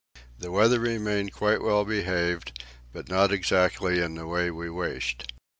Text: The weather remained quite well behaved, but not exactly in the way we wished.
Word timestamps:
The 0.39 0.49
weather 0.51 0.79
remained 0.79 1.31
quite 1.31 1.61
well 1.61 1.85
behaved, 1.85 2.63
but 2.91 3.07
not 3.07 3.31
exactly 3.31 4.01
in 4.01 4.15
the 4.15 4.25
way 4.25 4.49
we 4.49 4.67
wished. 4.67 5.31